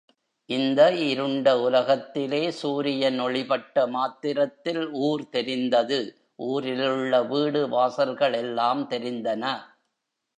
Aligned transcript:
இந்த 0.49 0.91
இருண்ட 1.01 1.47
உலகத்திலே 1.59 2.51
சூரியன் 2.51 3.19
ஒளி 3.19 3.43
பட்ட 3.45 3.85
மாத்திரத்தில் 3.87 4.81
ஊர் 5.01 5.29
தெரிந்தது, 5.29 5.99
ஊரிலுள்ள 6.43 7.21
வீடு 7.23 7.61
வாசல்கள் 7.69 8.33
எல்லாம் 8.33 8.83
தெரிந்தன. 8.89 9.43